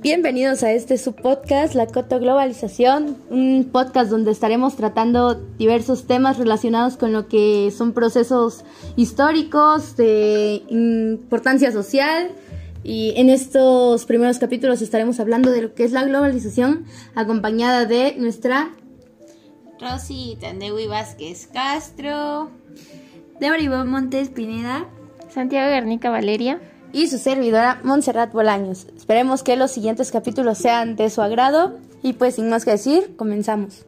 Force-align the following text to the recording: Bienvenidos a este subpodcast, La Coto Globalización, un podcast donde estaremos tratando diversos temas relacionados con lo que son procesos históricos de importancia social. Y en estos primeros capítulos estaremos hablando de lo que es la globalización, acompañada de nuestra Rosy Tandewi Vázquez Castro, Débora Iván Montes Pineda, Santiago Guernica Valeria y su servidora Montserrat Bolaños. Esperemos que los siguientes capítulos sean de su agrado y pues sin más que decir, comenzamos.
Bienvenidos 0.00 0.62
a 0.62 0.70
este 0.70 0.96
subpodcast, 0.96 1.74
La 1.74 1.88
Coto 1.88 2.20
Globalización, 2.20 3.16
un 3.30 3.68
podcast 3.72 4.08
donde 4.08 4.30
estaremos 4.30 4.76
tratando 4.76 5.34
diversos 5.34 6.06
temas 6.06 6.38
relacionados 6.38 6.96
con 6.96 7.12
lo 7.12 7.26
que 7.26 7.72
son 7.76 7.92
procesos 7.92 8.64
históricos 8.94 9.96
de 9.96 10.62
importancia 10.68 11.72
social. 11.72 12.30
Y 12.84 13.12
en 13.16 13.28
estos 13.28 14.06
primeros 14.06 14.38
capítulos 14.38 14.82
estaremos 14.82 15.18
hablando 15.18 15.50
de 15.50 15.62
lo 15.62 15.74
que 15.74 15.82
es 15.82 15.90
la 15.90 16.04
globalización, 16.04 16.84
acompañada 17.16 17.84
de 17.84 18.14
nuestra 18.18 18.70
Rosy 19.80 20.38
Tandewi 20.40 20.86
Vázquez 20.86 21.48
Castro, 21.48 22.50
Débora 23.40 23.60
Iván 23.60 23.90
Montes 23.90 24.28
Pineda, 24.28 24.86
Santiago 25.28 25.68
Guernica 25.70 26.08
Valeria 26.08 26.60
y 26.92 27.08
su 27.08 27.18
servidora 27.18 27.80
Montserrat 27.82 28.32
Bolaños. 28.32 28.86
Esperemos 28.96 29.42
que 29.42 29.56
los 29.56 29.70
siguientes 29.70 30.10
capítulos 30.10 30.58
sean 30.58 30.96
de 30.96 31.10
su 31.10 31.22
agrado 31.22 31.78
y 32.02 32.14
pues 32.14 32.36
sin 32.36 32.48
más 32.48 32.64
que 32.64 32.72
decir, 32.72 33.16
comenzamos. 33.16 33.84